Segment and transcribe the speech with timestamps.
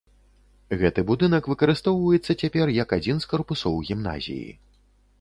[0.79, 4.47] Гэты будынак выкарыстоўваецца цяпер як адзін з карпусоў гімназіі.